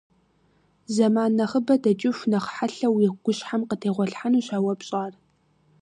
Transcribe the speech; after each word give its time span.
Зэман 0.93 1.31
нэхъыбэ 1.37 1.75
дэкӀыху 1.83 2.27
нэхъ 2.31 2.49
хьэлъэу 2.55 2.93
уи 2.95 3.07
гущхьэм 3.23 3.61
къытегъуэлъхьэнущ 3.69 4.47
а 4.55 4.57
уэ 4.65 4.73
пщӀар. 4.79 5.13